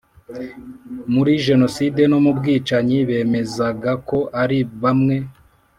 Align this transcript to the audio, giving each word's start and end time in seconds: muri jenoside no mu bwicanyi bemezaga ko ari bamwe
muri 1.13 1.31
jenoside 1.45 2.01
no 2.11 2.19
mu 2.25 2.31
bwicanyi 2.37 2.97
bemezaga 3.09 3.91
ko 4.09 4.17
ari 4.41 4.59
bamwe 4.81 5.15